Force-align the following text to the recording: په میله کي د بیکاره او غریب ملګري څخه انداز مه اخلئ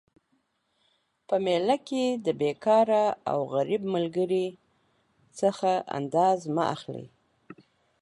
په 1.27 1.35
میله 1.45 1.75
کي 1.87 2.03
د 2.25 2.27
بیکاره 2.41 3.05
او 3.31 3.37
غریب 3.53 3.81
ملګري 3.95 4.45
څخه 5.39 5.71
انداز 5.97 6.39
مه 6.55 6.63
اخلئ 6.75 7.05